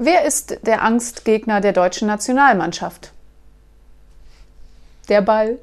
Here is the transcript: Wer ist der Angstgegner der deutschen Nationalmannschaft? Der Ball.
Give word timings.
Wer 0.00 0.24
ist 0.24 0.60
der 0.62 0.82
Angstgegner 0.82 1.60
der 1.60 1.72
deutschen 1.72 2.06
Nationalmannschaft? 2.06 3.12
Der 5.08 5.22
Ball. 5.22 5.58